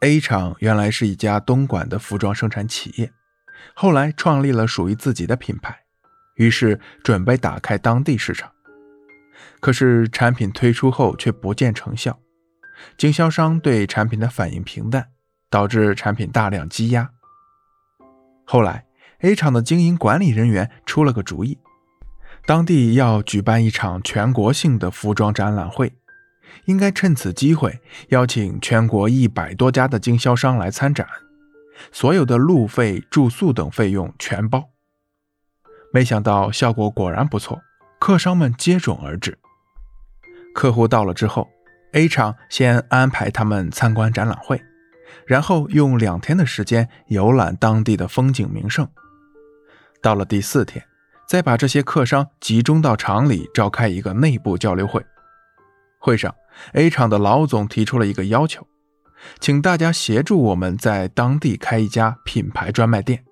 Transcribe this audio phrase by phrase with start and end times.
[0.00, 3.12] A 厂原来是一家东莞的服装生产企业，
[3.74, 5.78] 后来创立了属于自己的品牌，
[6.36, 8.50] 于是准备打开当地市场。
[9.60, 12.18] 可是产品推出后却不见成效，
[12.96, 15.08] 经销商对产品的反应平淡，
[15.50, 17.10] 导致产品大量积压。
[18.46, 18.86] 后来
[19.18, 21.58] A 厂的经营管理人员出了个主意，
[22.46, 25.92] 当地要举办一场全国性的服装展览会。
[26.66, 31.06] 应该趁此机会邀请全国一百多家的经销商来参展，
[31.90, 34.70] 所有的路费、住宿等费用全包。
[35.92, 37.60] 没想到效果果然不错，
[37.98, 39.38] 客商们接踵而至。
[40.54, 41.48] 客户到了之后
[41.92, 44.62] ，A 厂先安排他们参观展览会，
[45.26, 48.88] 然后用两天的时间游览当地的风景名胜。
[50.02, 50.84] 到了第四天，
[51.28, 55.04] 再把这些客商集中到厂里召开一个内部交流会。
[56.00, 56.34] 会上
[56.72, 58.66] ，A 厂的老总提出了一个要求，
[59.38, 63.22] 请大家协助我们在当地开一家品牌专卖店，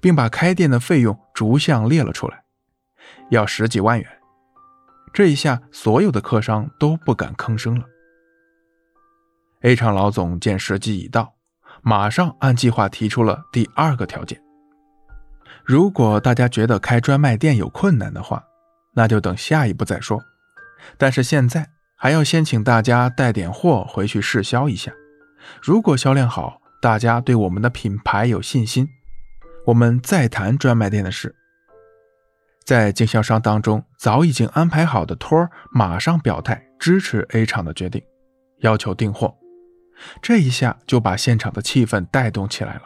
[0.00, 2.44] 并把开店的费用逐项列了出来，
[3.30, 4.08] 要十几万元。
[5.12, 7.84] 这一下，所有的客商都不敢吭声了。
[9.60, 11.34] A 厂老总见时机已到，
[11.82, 14.40] 马上按计划提出了第二个条件：
[15.62, 18.42] 如果大家觉得开专卖店有困难的话，
[18.94, 20.18] 那就等下一步再说。
[20.96, 21.68] 但是现在。
[22.00, 24.92] 还要先请大家带点货回去试销一下，
[25.60, 28.88] 如果销量好，大家对我们的品牌有信心，
[29.66, 31.34] 我们再谈专卖店的事。
[32.64, 38.00] 在经销商当中，早已经安排好的托儿马上表态支持 A 厂的决定，
[38.58, 39.34] 要求订货。
[40.22, 42.82] 这一下就把现场的气氛带动起来了，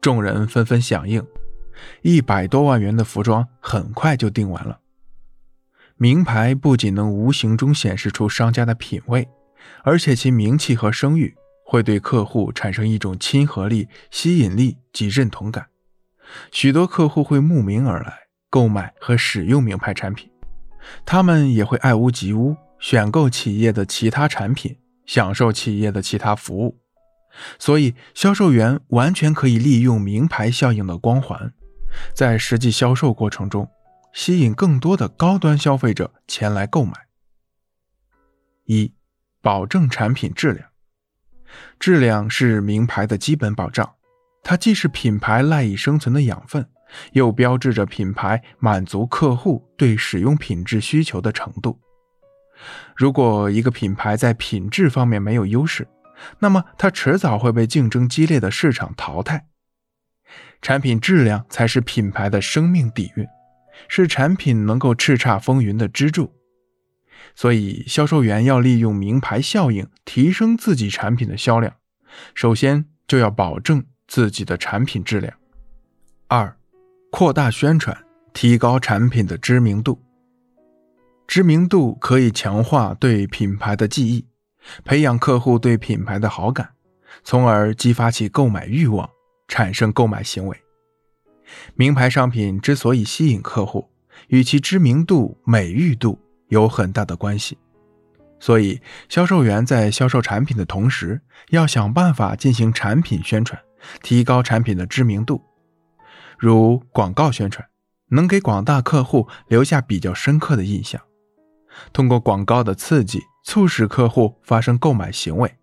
[0.00, 1.24] 众人纷纷响应，
[2.02, 4.80] 一百多万元的服装很快就订完了。
[6.02, 9.28] 名牌不仅能无形中显示出商家的品味，
[9.84, 15.66] 而且其名气和声誉会对客户产生一种亲和力、吸引力及认同感。
[16.50, 18.14] 许多客户会慕名而来
[18.48, 20.30] 购买和使用名牌产品，
[21.04, 26.78] 他们也会爱屋及乌，选购企业的其他产品，享受企业的其他服务。
[27.58, 31.52] 所以，销售员完全可以利用名牌效应的光环，
[32.14, 33.68] 在实际销售过程中。
[34.12, 36.92] 吸引更多的高端消费者前来购买。
[38.64, 38.94] 一、
[39.40, 40.68] 保证产品质量。
[41.78, 43.94] 质量是名牌的基本保障，
[44.42, 46.68] 它既是品牌赖以生存的养分，
[47.12, 51.80] 又标志着品牌满足客户对使用品质需求的程度。
[52.94, 55.88] 如果一个品牌在品质方面没有优势，
[56.38, 59.46] 那么它迟早会被竞争激烈的市场淘汰。
[60.62, 63.26] 产品质量才是品牌的生命底蕴。
[63.88, 66.32] 是产品能够叱咤风云的支柱，
[67.34, 71.74] 所以销售员要利用名牌效应提升自己产品的销量，
[72.34, 75.32] 首先就要保证自己的产品质量。
[76.28, 76.56] 二，
[77.10, 77.96] 扩大宣传，
[78.32, 80.00] 提高产品的知名度。
[81.26, 84.26] 知名度可以强化对品牌的记忆，
[84.84, 86.70] 培养客户对品牌的好感，
[87.22, 89.08] 从而激发其购买欲望，
[89.46, 90.56] 产生购买行为。
[91.74, 93.88] 名牌商品之所以吸引客户，
[94.28, 96.18] 与其知名度、美誉度
[96.48, 97.58] 有很大的关系。
[98.38, 103.60] 所以，销售员在销售产品的同时，要想办法进行产品宣传，
[104.02, 105.44] 提高产品的知名度。
[106.38, 107.68] 如广告宣传，
[108.08, 111.00] 能给广大客户留下比较深刻的印象。
[111.92, 115.54] 通过广告的刺激，促使客户发生购买行为。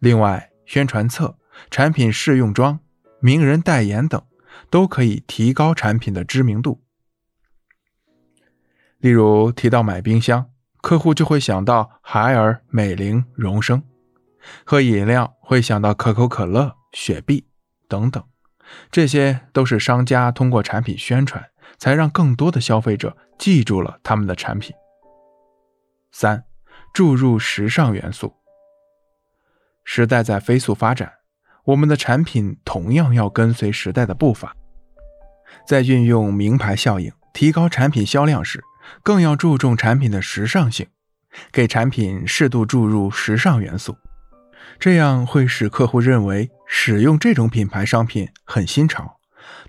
[0.00, 1.38] 另外，宣传册、
[1.70, 2.80] 产品试用装、
[3.20, 4.20] 名人代言等。
[4.68, 6.82] 都可以提高产品的知名度。
[8.98, 10.50] 例如提到买冰箱，
[10.82, 13.80] 客户就会想到海尔、美菱、荣升；
[14.64, 17.46] 喝饮料会想到可口可乐、雪碧
[17.88, 18.22] 等等。
[18.90, 24.74] 这些都是商家通过产品宣传，才让更多的消费者记住了他们的产品。
[26.12, 26.44] 三，
[26.92, 28.36] 注入时尚元素。
[29.82, 31.19] 时代在飞速发展。
[31.70, 34.56] 我们的产品同样要跟随时代的步伐，
[35.66, 38.64] 在运用名牌效应提高产品销量时，
[39.04, 40.88] 更要注重产品的时尚性，
[41.52, 43.96] 给产品适度注入时尚元素，
[44.80, 49.20] 这样会使客户认为使用这种品牌商品很新潮。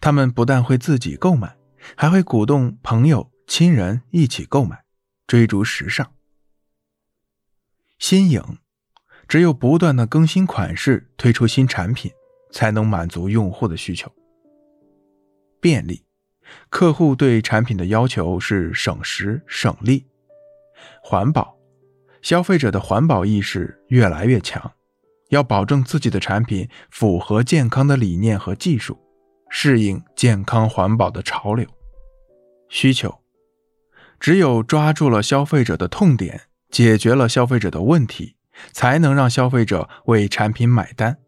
[0.00, 1.56] 他们不但会自己购买，
[1.96, 4.84] 还会鼓动朋友、亲人一起购买，
[5.26, 6.10] 追逐时尚。
[7.98, 8.42] 新颖。
[9.30, 12.10] 只有不断的更新款式推出新产品
[12.50, 14.10] 才能满足用户的需求。
[15.60, 16.04] 便利
[16.68, 20.04] 客户对产品的要求是省时省力。
[21.00, 21.56] 环保
[22.22, 24.72] 消费者的环保意识越来越强
[25.28, 28.98] 要保证自己的产品符合健康的理念和技术
[29.48, 31.64] 适应健康环保的潮流。
[32.68, 33.20] 需求
[34.18, 38.34] 只有抓住了消费者的痛点解决了消费者的问题
[38.72, 41.18] 才能让消费者为产品买单。